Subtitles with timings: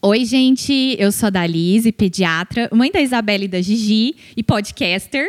[0.00, 5.28] Oi, gente, eu sou a Dalise, pediatra, mãe da Isabela e da Gigi e podcaster.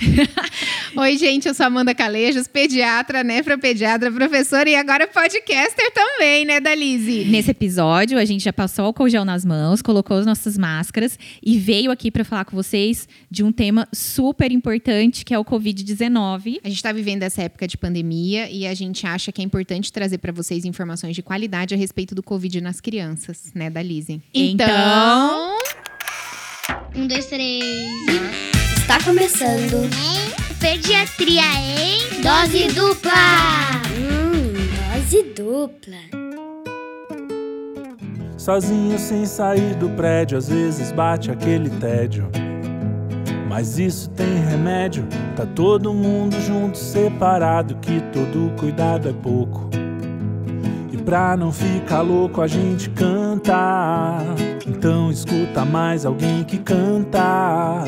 [0.96, 7.24] Oi, gente, eu sou Amanda Calejos, pediatra, nefropediatra, professora e agora podcaster também, né, Dalise?
[7.24, 11.58] Nesse episódio, a gente já passou álcool gel nas mãos, colocou as nossas máscaras e
[11.58, 16.60] veio aqui para falar com vocês de um tema super importante que é o Covid-19.
[16.62, 19.92] A gente está vivendo essa época de pandemia e a gente acha que é importante
[19.92, 24.09] trazer para vocês informações de qualidade a respeito do Covid nas crianças, né, Dalise?
[24.34, 25.56] Então.
[26.94, 27.90] Um, dois, três.
[28.78, 29.88] Está começando
[30.58, 33.12] Pediatria em Dose Dupla.
[33.96, 34.52] Hum,
[34.94, 35.96] Dose Dupla.
[38.36, 42.28] Sozinho sem sair do prédio, às vezes bate aquele tédio.
[43.48, 45.06] Mas isso tem remédio,
[45.36, 49.68] tá todo mundo junto, separado, que todo cuidado é pouco.
[51.10, 54.18] Pra não ficar louco, a gente canta.
[54.64, 57.82] Então escuta mais alguém que canta.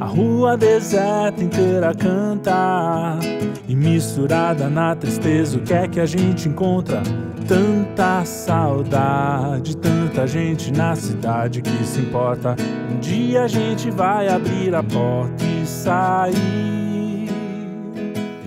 [0.00, 3.16] A rua deserta inteira canta.
[3.68, 7.00] E misturada na tristeza, o que é que a gente encontra?
[7.46, 12.56] Tanta saudade, tanta gente na cidade que se importa.
[12.90, 17.28] Um dia a gente vai abrir a porta e sair.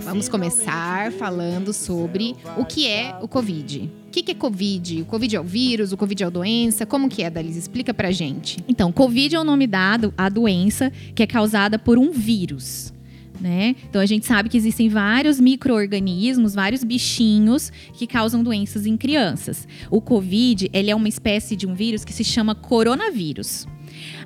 [0.02, 3.97] Vamos começar falando sobre o que é o Covid.
[4.18, 5.04] Que que é Covid?
[5.04, 5.92] O Covid é o vírus?
[5.92, 6.88] O Covid é a doença?
[6.88, 7.60] Como que é, Dalise?
[7.60, 8.58] Explica pra gente.
[8.68, 12.92] Então, Covid é o nome dado à doença que é causada por um vírus.
[13.40, 13.76] Né?
[13.88, 19.68] Então a gente sabe que existem vários micro-organismos, vários bichinhos que causam doenças em crianças.
[19.92, 23.68] O Covid, ele é uma espécie de um vírus que se chama coronavírus.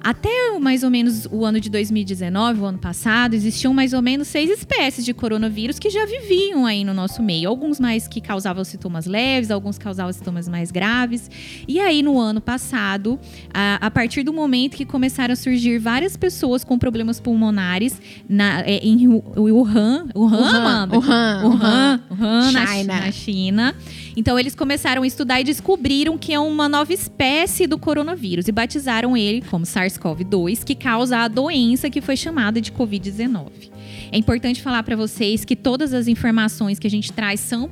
[0.03, 4.27] Até mais ou menos o ano de 2019, o ano passado, existiam mais ou menos
[4.27, 7.47] seis espécies de coronavírus que já viviam aí no nosso meio.
[7.49, 11.29] Alguns mais que causavam sintomas leves, alguns causavam sintomas mais graves.
[11.67, 13.19] E aí, no ano passado,
[13.53, 18.61] a, a partir do momento que começaram a surgir várias pessoas com problemas pulmonares na,
[18.61, 20.95] é, em Wu- Wuhan, Wuhan, Wuhan, Amanda?
[20.97, 22.93] Wuhan, Wuhan, Wuhan, na China.
[22.99, 23.75] na China.
[24.15, 28.51] Então eles começaram a estudar e descobriram que é uma nova espécie do coronavírus e
[28.51, 33.71] batizaram ele como SARS-CoV-2, que causa a doença que foi chamada de Covid-19.
[34.11, 37.69] É importante falar para vocês que todas as informações que a gente traz são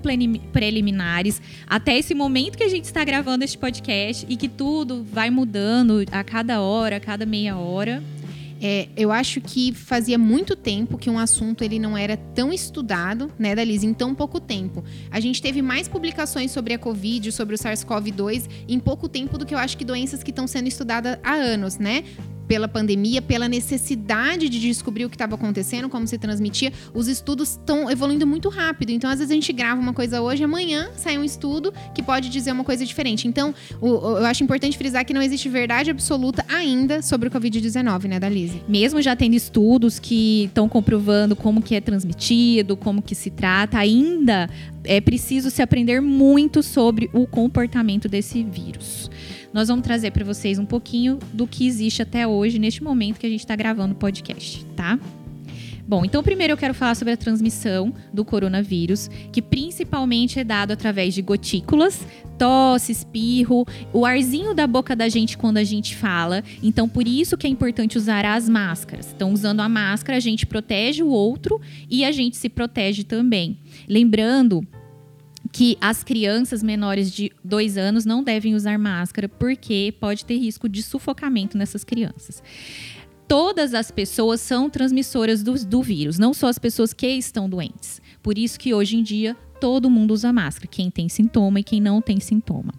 [0.53, 5.29] preliminares até esse momento que a gente está gravando este podcast e que tudo vai
[5.29, 8.01] mudando a cada hora, a cada meia hora.
[8.61, 13.31] É, eu acho que fazia muito tempo que um assunto ele não era tão estudado,
[13.39, 14.83] né, Dalise, em tão pouco tempo.
[15.09, 19.45] A gente teve mais publicações sobre a Covid, sobre o SARS-CoV-2 em pouco tempo do
[19.45, 22.03] que eu acho que doenças que estão sendo estudadas há anos, né?
[22.49, 27.51] Pela pandemia, pela necessidade de descobrir o que estava acontecendo, como se transmitia, os estudos
[27.51, 28.89] estão evoluindo muito rápido.
[28.89, 32.27] Então, às vezes a gente grava uma coisa hoje, amanhã sai um estudo que pode
[32.27, 33.27] dizer uma coisa diferente.
[33.27, 37.31] Então, o- o- eu acho importante frisar que não existe verdade absoluta ainda sobre o
[37.31, 38.63] Covid-19, né, Dalise?
[38.67, 43.77] Mesmo já tendo estudos que estão comprovando como que é transmitido, como que se trata,
[43.77, 44.49] ainda
[44.83, 49.07] é preciso se aprender muito sobre o comportamento desse vírus.
[49.53, 53.25] Nós vamos trazer para vocês um pouquinho do que existe até hoje, neste momento que
[53.25, 54.99] a gente está gravando o podcast, tá?
[55.87, 60.71] Bom, então primeiro eu quero falar sobre a transmissão do coronavírus, que principalmente é dado
[60.71, 62.05] através de gotículas,
[62.37, 66.43] tosse, espirro, o arzinho da boca da gente quando a gente fala.
[66.61, 69.11] Então, por isso que é importante usar as máscaras.
[69.15, 73.57] Então, usando a máscara, a gente protege o outro e a gente se protege também.
[73.87, 74.61] Lembrando
[75.51, 80.69] que as crianças menores de dois anos não devem usar máscara porque pode ter risco
[80.69, 82.43] de sufocamento nessas crianças.
[83.27, 88.01] Todas as pessoas são transmissoras do, do vírus, não só as pessoas que estão doentes.
[88.23, 91.79] Por isso que hoje em dia todo mundo usa máscara, quem tem sintoma e quem
[91.79, 92.73] não tem sintoma.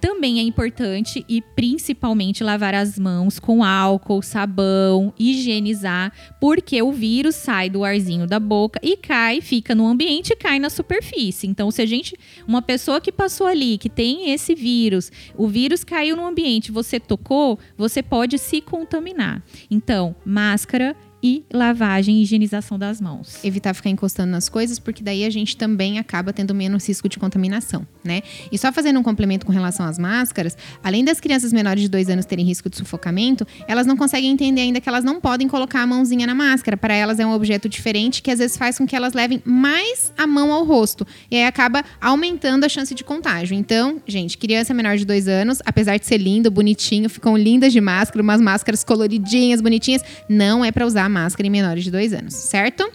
[0.00, 7.34] Também é importante e principalmente lavar as mãos com álcool, sabão, higienizar, porque o vírus
[7.34, 11.46] sai do arzinho da boca e cai, fica no ambiente e cai na superfície.
[11.46, 15.84] Então, se a gente, uma pessoa que passou ali, que tem esse vírus, o vírus
[15.84, 19.42] caiu no ambiente, você tocou, você pode se contaminar.
[19.70, 20.94] Então, máscara
[21.24, 23.42] e lavagem e higienização das mãos.
[23.42, 27.18] Evitar ficar encostando nas coisas, porque daí a gente também acaba tendo menos risco de
[27.18, 28.20] contaminação, né?
[28.52, 32.10] E só fazendo um complemento com relação às máscaras, além das crianças menores de dois
[32.10, 35.80] anos terem risco de sufocamento, elas não conseguem entender ainda que elas não podem colocar
[35.80, 36.76] a mãozinha na máscara.
[36.76, 40.12] Para elas é um objeto diferente que às vezes faz com que elas levem mais
[40.18, 41.06] a mão ao rosto.
[41.30, 43.56] E aí acaba aumentando a chance de contágio.
[43.56, 47.80] Então, gente, criança menor de dois anos, apesar de ser lindo, bonitinho, ficam lindas de
[47.80, 52.34] máscara, umas máscaras coloridinhas, bonitinhas, não é para usar máscara em menores de dois anos,
[52.34, 52.90] certo?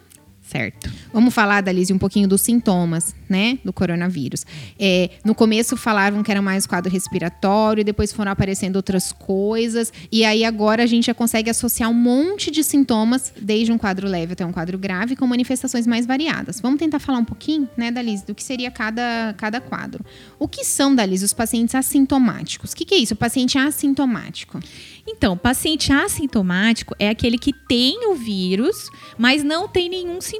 [0.50, 0.92] Certo.
[1.14, 4.48] Vamos falar, Dalise, um pouquinho dos sintomas, né, do coronavírus.
[4.80, 10.26] É, no começo falavam que era mais quadro respiratório, depois foram aparecendo outras coisas, e
[10.26, 14.34] aí agora a gente já consegue associar um monte de sintomas, desde um quadro leve
[14.34, 16.60] até um quadro grave, com manifestações mais variadas.
[16.60, 20.04] Vamos tentar falar um pouquinho, né, Dalise, do que seria cada, cada quadro.
[20.40, 22.72] O que são, Dalise, os pacientes assintomáticos?
[22.72, 24.60] O que, que é isso, o paciente assintomático?
[25.08, 30.39] Então, paciente assintomático é aquele que tem o vírus, mas não tem nenhum sintoma.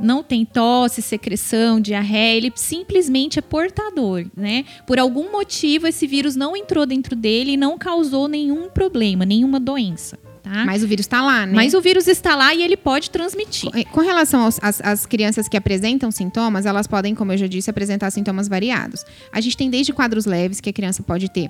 [0.00, 4.64] Não tem tosse, secreção, diarreia, ele simplesmente é portador, né?
[4.86, 9.58] Por algum motivo, esse vírus não entrou dentro dele e não causou nenhum problema, nenhuma
[9.60, 10.18] doença.
[10.42, 10.64] Tá?
[10.64, 11.52] Mas o vírus está lá, né?
[11.54, 13.70] Mas o vírus está lá e ele pode transmitir.
[13.92, 18.48] Com- relação às crianças que apresentam sintomas, elas podem, como eu já disse, apresentar sintomas
[18.48, 19.04] variados.
[19.32, 21.48] A gente tem desde quadros leves, que a criança pode ter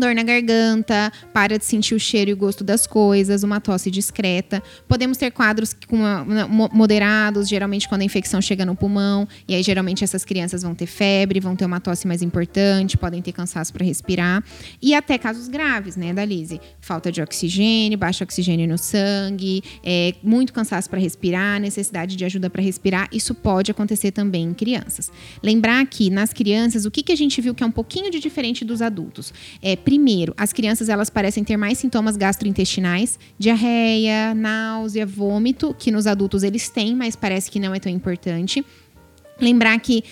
[0.00, 3.90] dor na garganta, para de sentir o cheiro e o gosto das coisas, uma tosse
[3.90, 4.62] discreta.
[4.88, 9.26] Podemos ter quadros com uma- uma- mo- moderados, geralmente quando a infecção chega no pulmão,
[9.46, 13.20] e aí geralmente essas crianças vão ter febre, vão ter uma tosse mais importante, podem
[13.22, 14.42] ter cansaço para respirar,
[14.80, 16.60] e até casos graves, né, Dalise?
[16.80, 22.48] Falta de oxigênio, baixo oxigênio no sangue, é, muito cansaço para respirar, necessidade de ajuda
[22.50, 25.10] para respirar, isso pode acontecer também em crianças.
[25.42, 28.18] Lembrar que nas crianças, o que, que a gente viu que é um pouquinho de
[28.20, 29.32] diferente dos adultos?
[29.60, 36.06] É, primeiro, as crianças elas parecem ter mais sintomas gastrointestinais, diarreia, náusea, vômito, que nos
[36.06, 38.64] adultos eles têm, mas parece que não é tão importante.
[39.40, 40.04] Lembrar que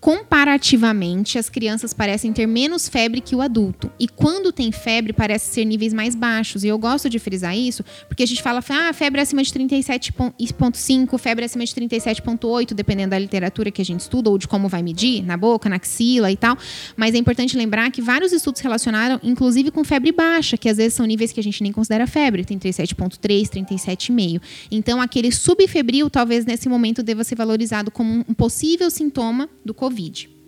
[0.00, 3.90] comparativamente as crianças parecem ter menos febre que o adulto.
[3.98, 6.64] E quando tem febre, parece ser níveis mais baixos.
[6.64, 11.18] E eu gosto de frisar isso, porque a gente fala, ah, febre acima de 37,5,
[11.18, 14.82] febre acima de 37,8, dependendo da literatura que a gente estuda ou de como vai
[14.82, 16.56] medir, na boca, na axila e tal.
[16.96, 20.94] Mas é importante lembrar que vários estudos relacionaram, inclusive com febre baixa, que às vezes
[20.94, 24.40] são níveis que a gente nem considera febre, 37,3, 37,5.
[24.70, 29.87] Então, aquele subfebril, talvez nesse momento deva ser valorizado como um possível sintoma do Covid.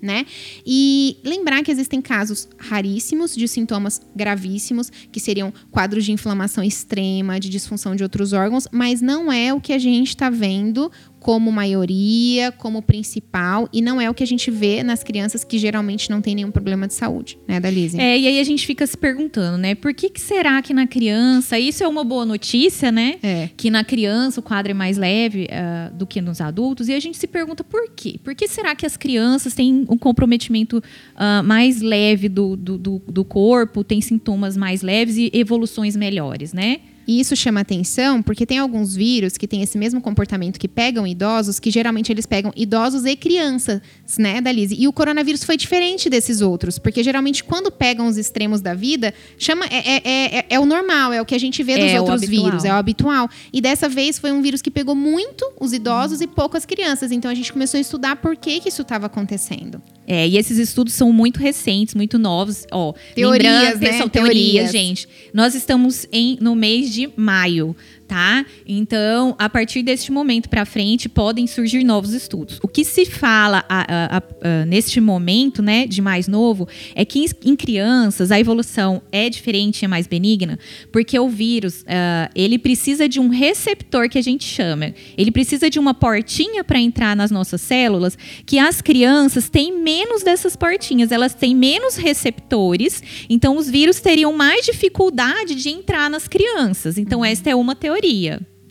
[0.02, 0.24] Né?
[0.64, 7.38] E lembrar que existem casos raríssimos de sintomas gravíssimos, que seriam quadros de inflamação extrema,
[7.38, 10.90] de disfunção de outros órgãos, mas não é o que a gente está vendo
[11.20, 15.58] como maioria, como principal, e não é o que a gente vê nas crianças que
[15.58, 18.00] geralmente não tem nenhum problema de saúde, né, Dalise?
[18.00, 19.74] É, e aí a gente fica se perguntando, né?
[19.74, 23.16] Por que, que será que na criança, isso é uma boa notícia, né?
[23.22, 23.50] É.
[23.54, 27.00] Que na criança o quadro é mais leve ah, do que nos adultos, e a
[27.00, 28.18] gente se pergunta por quê?
[28.24, 30.82] Por que será que as crianças têm um comprometimento
[31.14, 36.54] ah, mais leve do, do, do, do corpo, têm sintomas mais leves e evoluções melhores,
[36.54, 36.80] né?
[37.10, 41.04] E isso chama atenção porque tem alguns vírus que têm esse mesmo comportamento que pegam
[41.04, 43.80] idosos, que geralmente eles pegam idosos e crianças,
[44.16, 44.76] né, Dalise?
[44.78, 49.12] E o coronavírus foi diferente desses outros, porque geralmente quando pegam os extremos da vida,
[49.36, 52.00] chama é, é, é, é o normal, é o que a gente vê dos É
[52.00, 53.28] outros vírus, é o habitual.
[53.52, 57.10] E dessa vez foi um vírus que pegou muito os idosos e pouco as crianças.
[57.10, 59.82] Então a gente começou a estudar por que, que isso estava acontecendo.
[60.06, 62.66] É, e esses estudos são muito recentes, muito novos.
[62.72, 63.98] Ó, Teorias, né?
[63.98, 64.72] São teorias, Teorias.
[64.72, 65.08] gente.
[65.32, 67.76] Nós estamos em, no mês de maio,
[68.10, 68.44] tá?
[68.66, 72.58] Então, a partir deste momento para frente, podem surgir novos estudos.
[72.60, 76.66] O que se fala a- a- a- neste momento, né, de mais novo,
[76.96, 80.58] é que em, em crianças a evolução é diferente, é mais benigna,
[80.90, 84.92] porque o vírus, ah, ele precisa de um receptor que a gente chama.
[85.16, 90.24] Ele precisa de uma portinha para entrar nas nossas células, que as crianças têm menos
[90.24, 96.26] dessas portinhas, elas têm menos receptores, então os vírus teriam mais dificuldade de entrar nas
[96.26, 96.98] crianças.
[96.98, 97.99] Então, esta é uma teoria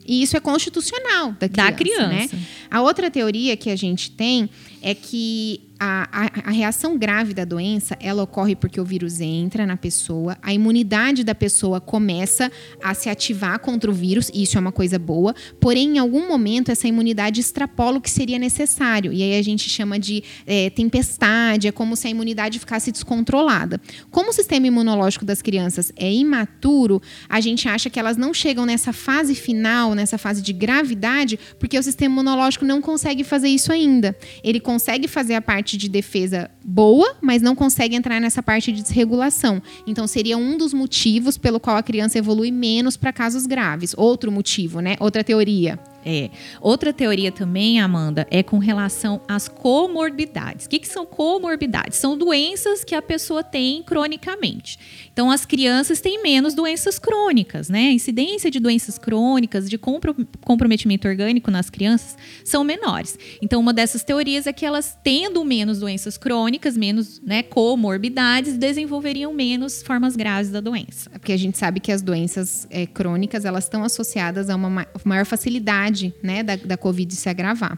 [0.06, 1.72] E isso é constitucional da criança.
[1.72, 2.36] da criança.
[2.36, 2.42] Né?
[2.72, 4.50] A outra teoria que a gente tem
[4.82, 9.66] é que a, a- a reação grave da doença ela ocorre porque o vírus entra
[9.66, 12.52] na pessoa, a imunidade da pessoa começa
[12.84, 16.28] a se ativar contra o vírus, e isso é uma coisa boa, porém, em algum
[16.28, 19.14] momento, essa imunidade extrapola o que seria necessário.
[19.14, 23.80] E aí a gente chama de é, tempestade, é como se a imunidade ficasse descontrolada.
[24.12, 28.66] Como o sistema imunológico das crianças é imaturo, a gente acha que elas não chegam
[28.66, 33.72] nessa fase final, nessa fase de gravidade, porque o sistema imunológico não consegue fazer isso
[33.72, 34.16] ainda.
[34.44, 38.82] Ele consegue fazer a parte de defesa boa, mas não consegue entrar nessa parte de
[38.82, 39.62] desregulação.
[39.86, 43.94] Então seria um dos motivos pelo qual a criança evolui menos para casos graves.
[43.96, 44.96] Outro motivo, né?
[45.00, 45.78] Outra teoria.
[46.04, 46.30] É.
[46.62, 50.66] Outra teoria também, Amanda, é com relação às comorbidades.
[50.66, 51.98] O que, que são comorbidades?
[51.98, 54.80] São doenças que a pessoa tem cronicamente.
[55.20, 57.90] Então, as crianças têm menos doenças crônicas, né?
[57.90, 63.20] A incidência de doenças crônicas, de compro- comprometimento orgânico nas crianças são menores.
[63.42, 69.34] Então, uma dessas teorias é que elas, tendo menos doenças crônicas, menos né, comorbidades, desenvolveriam
[69.34, 71.10] menos formas graves da doença.
[71.10, 74.88] Porque a gente sabe que as doenças é, crônicas elas estão associadas a uma ma-
[75.04, 77.78] maior facilidade né, da, da Covid se agravar.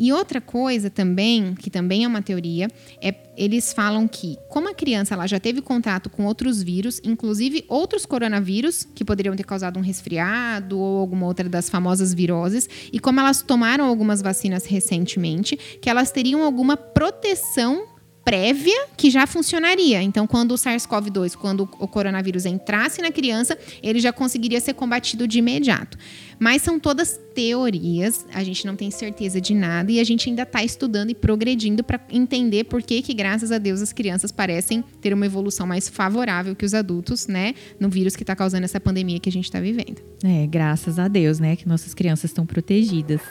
[0.00, 2.68] E outra coisa também, que também é uma teoria,
[3.02, 7.64] é eles falam que, como a criança ela já teve contato com outros vírus, inclusive
[7.68, 13.00] outros coronavírus que poderiam ter causado um resfriado ou alguma outra das famosas viroses, e
[13.00, 17.97] como elas tomaram algumas vacinas recentemente, que elas teriam alguma proteção
[18.28, 20.02] prévia que já funcionaria.
[20.02, 25.26] Então, quando o SARS-CoV-2, quando o coronavírus entrasse na criança, ele já conseguiria ser combatido
[25.26, 25.96] de imediato.
[26.38, 30.42] Mas são todas teorias, a gente não tem certeza de nada e a gente ainda
[30.42, 34.84] está estudando e progredindo para entender por que, que, graças a Deus, as crianças parecem
[35.00, 38.78] ter uma evolução mais favorável que os adultos, né, no vírus que está causando essa
[38.78, 40.02] pandemia que a gente está vivendo.
[40.22, 43.22] É, graças a Deus, né, que nossas crianças estão protegidas.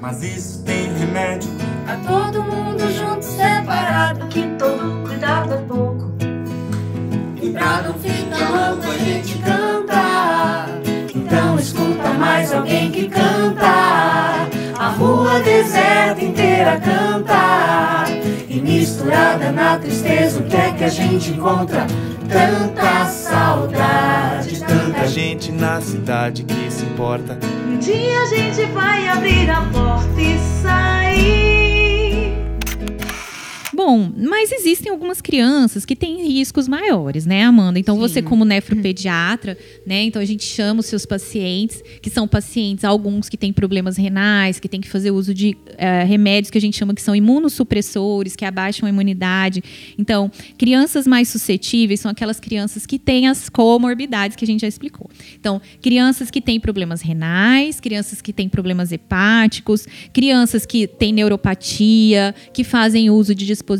[0.00, 1.50] Mas isso tem remédio.
[1.86, 6.12] A todo mundo junto, separado, que todo cuidado é pouco.
[7.40, 10.66] E pra não ficar louco, a gente canta.
[11.14, 14.48] Então escuta mais alguém que canta.
[14.78, 18.04] A rua deserta inteira canta.
[18.48, 21.86] E misturada na tristeza, o que é que a gente encontra?
[22.28, 27.38] Tanta saudade, tanta gente na cidade que se importa.
[27.68, 31.57] Um dia a gente vai abrir a porta e sair.
[33.88, 37.78] Bom, mas existem algumas crianças que têm riscos maiores, né, Amanda?
[37.78, 38.00] Então, Sim.
[38.02, 40.02] você, como nefropediatra, né?
[40.02, 44.60] Então, a gente chama os seus pacientes, que são pacientes, alguns que têm problemas renais,
[44.60, 48.36] que têm que fazer uso de eh, remédios que a gente chama que são imunossupressores,
[48.36, 49.64] que abaixam a imunidade.
[49.96, 54.68] Então, crianças mais suscetíveis são aquelas crianças que têm as comorbidades que a gente já
[54.68, 55.08] explicou.
[55.40, 62.34] Então, crianças que têm problemas renais, crianças que têm problemas hepáticos, crianças que têm neuropatia,
[62.52, 63.77] que fazem uso de dispositivos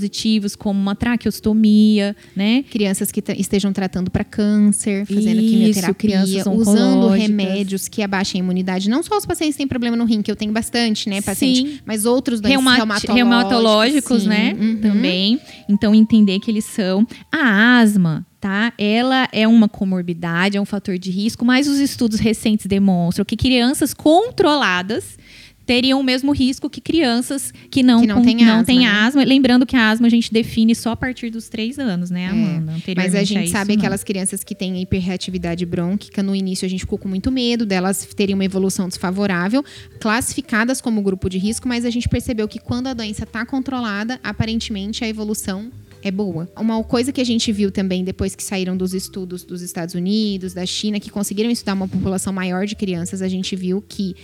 [0.57, 2.65] como uma traqueostomia, né?
[2.71, 8.45] Crianças que estejam tratando para câncer, fazendo Isso, quimioterapia, crianças usando remédios que abaixem a
[8.45, 8.89] imunidade.
[8.89, 11.61] Não só os pacientes que têm problema no rim, que eu tenho bastante, né, paciente,
[11.61, 11.81] Sim.
[11.85, 14.29] mas outros doentes reumatológicos, reumatológicos, sim.
[14.29, 14.57] né?
[14.59, 14.77] Uhum.
[14.77, 15.41] Também.
[15.69, 17.07] Então, entender que eles são.
[17.33, 18.73] A asma, tá?
[18.79, 23.37] Ela é uma comorbidade, é um fator de risco, mas os estudos recentes demonstram que
[23.37, 25.19] crianças controladas
[25.69, 28.79] teriam o mesmo risco que crianças que não, Que não com- têm não asma, têm
[28.81, 28.87] né?
[28.87, 29.23] asma.
[29.23, 32.29] Lembrando que a asma a gente define só a partir dos três anos, né, É,
[32.29, 32.73] Amanda?
[32.97, 33.79] Mas a gente isso, sabe não.
[33.81, 38.09] aquelas crianças que têm hiperreatividade brônquica, no início a gente ficou com muito medo delas
[38.17, 39.63] terem uma evolução desfavorável,
[40.01, 44.19] classificadas como grupo de risco, mas a gente percebeu que quando a doença está controlada,
[44.25, 45.71] aparentemente a evolução
[46.01, 46.49] é boa.
[46.57, 50.55] Uma coisa que a gente viu também depois que saíram dos estudos dos Estados Unidos,
[50.55, 54.15] da China, que conseguiram estudar uma população maior de crianças, a gente viu que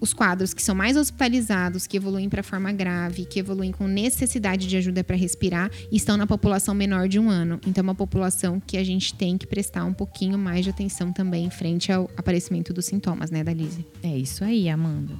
[0.00, 4.66] os quadros que são mais hospitalizados, que evoluem para forma grave, que evoluem com necessidade
[4.66, 7.60] de ajuda para respirar, estão na população menor de um ano.
[7.66, 11.12] Então, é uma população que a gente tem que prestar um pouquinho mais de atenção
[11.12, 13.86] também frente ao aparecimento dos sintomas, né, da Lise?
[14.02, 15.14] É isso aí, Amanda.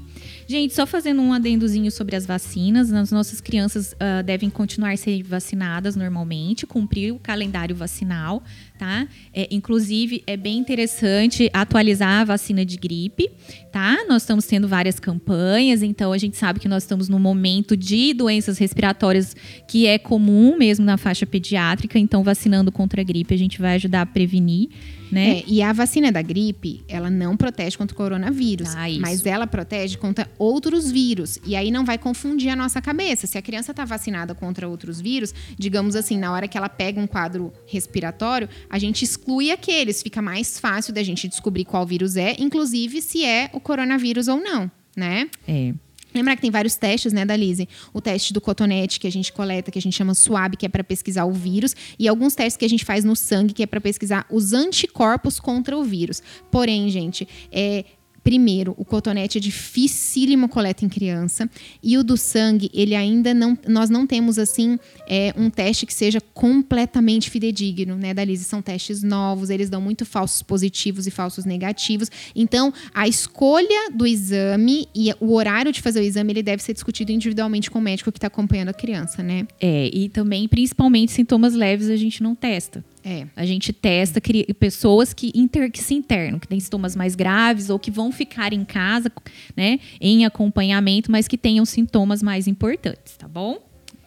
[0.47, 5.23] Gente, só fazendo um adendozinho sobre as vacinas, as nossas crianças ah, devem continuar ser
[5.23, 8.42] vacinadas normalmente, cumprir o calendário vacinal,
[8.78, 9.06] tá?
[9.33, 13.30] É, inclusive, é bem interessante atualizar a vacina de gripe,
[13.73, 14.04] tá?
[14.09, 18.12] Nós estamos tendo várias campanhas, então a gente sabe que nós estamos num momento de
[18.12, 19.35] doenças respiratórias
[19.68, 23.75] que é comum mesmo na faixa pediátrica, então vacinando contra a gripe a gente vai
[23.75, 24.68] ajudar a prevenir,
[25.11, 25.38] né?
[25.38, 29.46] É, e a vacina da gripe, ela não protege contra o coronavírus, Ah, mas ela
[29.46, 31.38] protege contra outros vírus.
[31.44, 33.26] E aí não vai confundir a nossa cabeça.
[33.26, 37.00] Se a criança está vacinada contra outros vírus, digamos assim, na hora que ela pega
[37.00, 40.02] um quadro respiratório, a gente exclui aqueles.
[40.02, 44.40] Fica mais fácil da gente descobrir qual vírus é, inclusive se é o coronavírus ou
[44.40, 44.56] não,
[44.97, 45.29] né?
[45.47, 45.75] É.
[46.17, 47.69] Lembrar que tem vários testes, né, da Lise?
[47.93, 50.69] O teste do cotonete que a gente coleta, que a gente chama SWAB, que é
[50.69, 53.67] para pesquisar o vírus, e alguns testes que a gente faz no sangue, que é
[53.67, 56.23] para pesquisar os anticorpos contra o vírus.
[56.50, 57.85] Porém, gente, é
[58.26, 61.49] Primeiro, o cotonete é dificílimo coleta em criança
[61.80, 65.95] e o do sangue, ele ainda não, nós não temos assim é, um teste que
[65.95, 68.42] seja completamente fidedigno, né, Dalise?
[68.42, 72.11] São testes novos, eles dão muito falsos positivos e falsos negativos.
[72.35, 76.73] Então, a escolha do exame e o horário de fazer o exame, ele deve ser
[76.73, 79.47] discutido individualmente com o médico que está acompanhando a criança, né?
[79.61, 82.85] É, e também, principalmente, sintomas leves a gente não testa.
[83.09, 83.25] É.
[83.37, 87.71] A gente testa cri- pessoas que, inter- que se internam, que têm sintomas mais graves
[87.71, 89.13] ou que vão ficar em casa,
[89.57, 93.61] né, em acompanhamento, mas que tenham sintomas mais importantes, tá bom?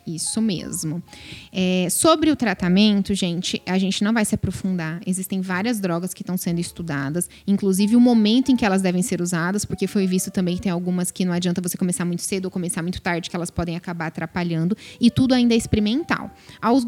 [0.05, 1.03] Isso mesmo.
[1.51, 4.99] É, sobre o tratamento, gente, a gente não vai se aprofundar.
[5.05, 9.21] Existem várias drogas que estão sendo estudadas, inclusive o momento em que elas devem ser
[9.21, 12.45] usadas, porque foi visto também que tem algumas que não adianta você começar muito cedo
[12.45, 16.31] ou começar muito tarde, que elas podem acabar atrapalhando, e tudo ainda é experimental.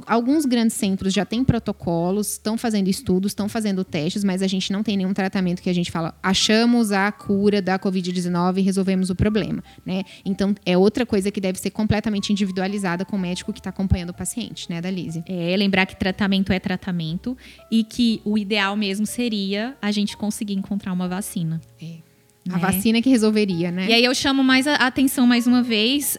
[0.07, 4.71] Alguns grandes centros já têm protocolos, estão fazendo estudos, estão fazendo testes, mas a gente
[4.71, 9.09] não tem nenhum tratamento que a gente fala, achamos a cura da Covid-19 e resolvemos
[9.09, 10.03] o problema, né?
[10.25, 14.11] Então, é outra coisa que deve ser completamente individualizada com o médico que está acompanhando
[14.11, 15.21] o paciente, né, Dalise?
[15.27, 17.37] É, lembrar que tratamento é tratamento
[17.69, 21.59] e que o ideal mesmo seria a gente conseguir encontrar uma vacina.
[22.49, 22.57] A né?
[22.57, 23.87] vacina que resolveria, né?
[23.89, 26.17] E aí eu chamo mais a atenção mais uma vez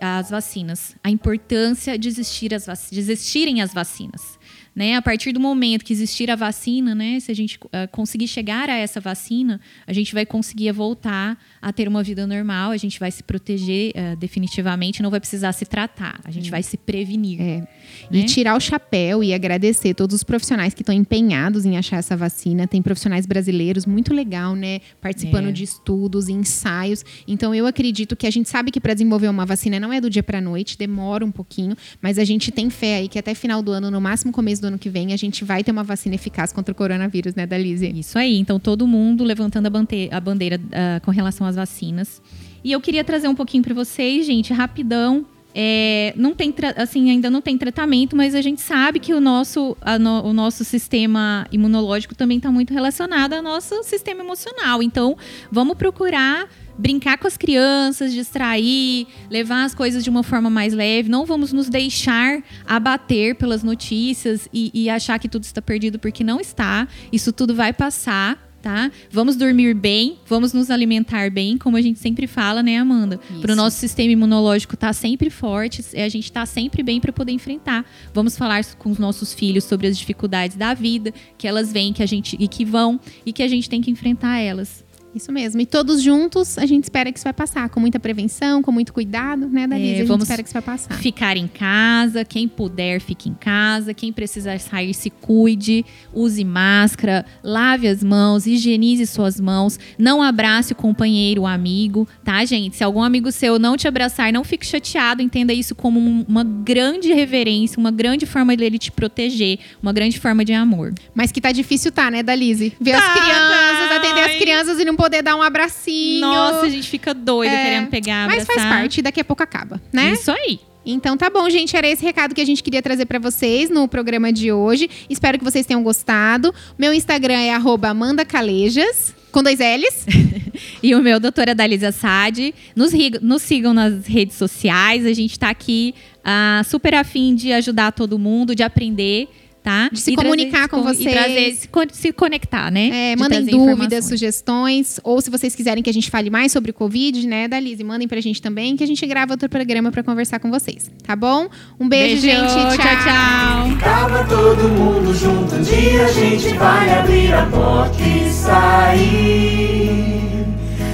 [0.00, 0.94] às vacinas.
[1.02, 4.38] A importância de existir as vac- de existirem as vacinas.
[4.74, 4.96] Né?
[4.96, 7.20] A partir do momento que existir a vacina, né?
[7.20, 11.72] Se a gente ah, conseguir chegar a essa vacina, a gente vai conseguir voltar a
[11.72, 15.64] ter uma vida normal, a gente vai se proteger ah, definitivamente, não vai precisar se
[15.64, 17.40] tratar, a gente vai se prevenir.
[17.40, 17.58] É.
[17.58, 17.68] né?
[18.10, 22.16] E tirar o chapéu e agradecer todos os profissionais que estão empenhados em achar essa
[22.16, 22.66] vacina.
[22.66, 24.80] Tem profissionais brasileiros, muito legal, né?
[25.00, 25.52] Participando É.
[25.52, 27.04] de estudos, ensaios.
[27.28, 30.10] Então, eu acredito que a gente sabe que para desenvolver uma vacina não é do
[30.10, 33.62] dia para noite, demora um pouquinho, mas a gente tem fé aí que até final
[33.62, 36.14] do ano, no máximo começo do ano que vem, a gente vai ter uma vacina
[36.14, 37.86] eficaz contra o coronavírus, né, Dalise?
[37.98, 38.38] Isso aí.
[38.38, 39.70] Então, todo mundo levantando a
[40.10, 42.22] a bandeira ah, com relação às vacinas.
[42.62, 45.26] E eu queria trazer um pouquinho para vocês, gente, rapidão.
[45.56, 49.76] É, não tem assim ainda não tem tratamento, mas a gente sabe que o nosso,
[50.00, 54.82] no- o nosso sistema imunológico também está muito relacionado ao nosso sistema emocional.
[54.82, 55.16] Então,
[55.52, 61.08] vamos procurar brincar com as crianças, distrair, levar as coisas de uma forma mais leve.
[61.08, 66.24] Não vamos nos deixar abater pelas notícias e, e achar que tudo está perdido, porque
[66.24, 66.88] não está.
[67.12, 68.42] Isso tudo vai passar.
[68.64, 68.90] Tá?
[69.10, 73.20] Vamos dormir bem, vamos nos alimentar bem, como a gente sempre fala, né, Amanda?
[73.42, 77.32] Para o nosso sistema imunológico estar sempre forte, a gente estar sempre bem para poder
[77.32, 77.84] enfrentar.
[78.14, 82.02] Vamos falar com os nossos filhos sobre as dificuldades da vida, que elas vêm, que
[82.02, 84.82] a gente e que vão e que a gente tem que enfrentar elas.
[85.14, 85.60] Isso mesmo.
[85.60, 87.68] E todos juntos, a gente espera que isso vai passar.
[87.68, 89.92] Com muita prevenção, com muito cuidado, né, Dalise?
[89.92, 90.94] a gente vamos espera que isso vai passar.
[90.96, 93.94] Ficar em casa, quem puder, fique em casa.
[93.94, 95.84] Quem precisar sair, se cuide.
[96.12, 99.78] Use máscara, lave as mãos, higienize suas mãos.
[99.96, 102.74] Não abrace o companheiro, o amigo, tá, gente?
[102.76, 105.22] Se algum amigo seu não te abraçar, não fique chateado.
[105.22, 110.18] Entenda isso como um- uma grande reverência, uma grande forma dele te proteger, uma grande
[110.18, 110.92] forma de amor.
[111.14, 112.72] Mas que tá difícil, tá, né, Dalise?
[112.80, 113.96] Ver Tá, as crianças, tá.
[113.96, 116.20] atender as crianças e não poder dar um abracinho.
[116.20, 118.54] Nossa, a gente fica doida É, querendo pegar, Mas abraçar.
[118.54, 120.12] faz parte, daqui a pouco acaba, né?
[120.12, 120.60] Isso aí.
[120.86, 121.74] Então tá bom, gente.
[121.76, 124.90] Era esse recado que a gente queria trazer pra vocês no programa de hoje.
[125.08, 126.54] Espero que vocês tenham gostado.
[126.78, 130.06] Meu Instagram é arroba Amanda Calejas, com dois L's.
[130.82, 132.54] E o meu, doutora Dalisa Sade.
[132.76, 135.04] Nos, nos sigam nas redes sociais.
[135.04, 139.28] A gente tá aqui ah, super afim de ajudar todo mundo, de aprender,
[139.64, 139.88] tá?
[139.90, 141.10] De se E trazer- comunicar com e vocês.
[141.10, 143.12] trazer- se, se conectar, né?
[143.12, 146.52] É, De mandem trazer dúvidas, sugestões, ou se vocês quiserem que a gente fale mais
[146.52, 149.90] sobre o Covid, né, Dalise, mandem pra gente também, que a gente grava outro programa
[149.90, 151.48] pra conversar com vocês, tá bom?
[151.80, 152.52] Um beijo, Beijo, gente.
[152.52, 153.78] tchau, tchau.
[153.82, 160.04] Tava todo mundo junto, um dia a gente vai abrir a porta e sair.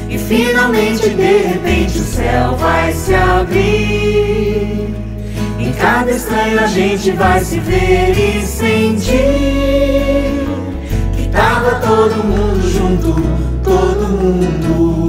[0.08, 4.88] E finalmente, de repente, o céu vai se abrir.
[5.80, 9.14] Cada estranho a gente vai se ver e sentir
[11.16, 13.14] que tava todo mundo junto,
[13.64, 15.00] todo mundo.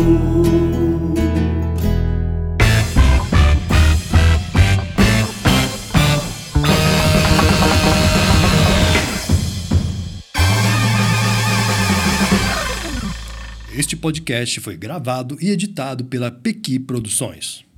[13.78, 17.70] Este podcast foi gravado e editado pela Pequi Produções.